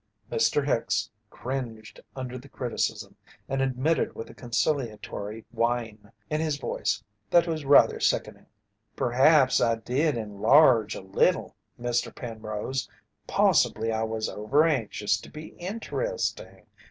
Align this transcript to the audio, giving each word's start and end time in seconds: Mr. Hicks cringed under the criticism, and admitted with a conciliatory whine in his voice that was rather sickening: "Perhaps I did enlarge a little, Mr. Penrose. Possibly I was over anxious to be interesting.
Mr. 0.31 0.65
Hicks 0.65 1.11
cringed 1.29 1.99
under 2.15 2.35
the 2.35 2.49
criticism, 2.49 3.15
and 3.47 3.61
admitted 3.61 4.15
with 4.15 4.31
a 4.31 4.33
conciliatory 4.33 5.45
whine 5.51 6.11
in 6.27 6.41
his 6.41 6.57
voice 6.57 7.03
that 7.29 7.45
was 7.45 7.65
rather 7.65 7.99
sickening: 7.99 8.47
"Perhaps 8.95 9.61
I 9.61 9.75
did 9.75 10.17
enlarge 10.17 10.95
a 10.95 11.01
little, 11.03 11.55
Mr. 11.79 12.09
Penrose. 12.15 12.89
Possibly 13.27 13.91
I 13.91 14.01
was 14.01 14.27
over 14.27 14.65
anxious 14.65 15.17
to 15.21 15.29
be 15.29 15.49
interesting. 15.59 16.65